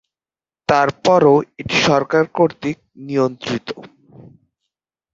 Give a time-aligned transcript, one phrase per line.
[0.69, 3.67] তারপরও এটি সরকার কর্তৃক নিয়ন্ত্রিত।